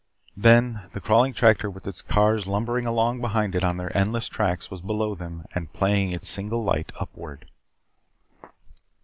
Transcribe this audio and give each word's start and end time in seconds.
Then 0.35 0.89
the 0.93 0.99
crawling 0.99 1.31
tractor 1.31 1.69
with 1.69 1.85
its 1.85 2.01
cars 2.01 2.47
lumbering 2.47 2.87
along 2.87 3.21
behind 3.21 3.53
it 3.53 3.63
on 3.63 3.77
their 3.77 3.95
endless 3.95 4.27
tracks 4.27 4.71
was 4.71 4.81
below 4.81 5.13
them 5.13 5.45
and 5.53 5.71
playing 5.73 6.11
its 6.11 6.27
single 6.27 6.63
light 6.63 6.91
upward. 6.99 7.45